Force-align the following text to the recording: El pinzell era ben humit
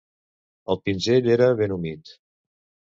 El 0.75 0.81
pinzell 0.87 1.31
era 1.37 1.51
ben 1.63 1.77
humit 1.79 2.19